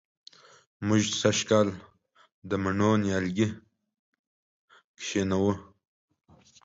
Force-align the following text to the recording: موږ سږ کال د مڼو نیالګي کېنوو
موږ 0.87 1.01
سږ 1.19 1.37
کال 1.49 1.67
د 2.49 2.51
مڼو 2.63 2.91
نیالګي 3.03 3.47
کېنوو 5.05 5.51